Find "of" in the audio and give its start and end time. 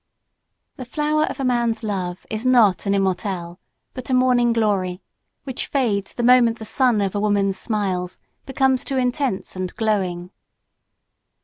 1.25-1.39, 7.01-7.13